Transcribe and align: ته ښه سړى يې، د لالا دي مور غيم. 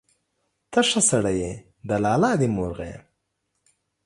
ته 0.71 0.79
ښه 0.89 1.01
سړى 1.09 1.33
يې، 1.41 1.53
د 1.87 1.89
لالا 2.03 2.31
دي 2.39 2.47
مور 2.55 2.71
غيم. 2.79 3.03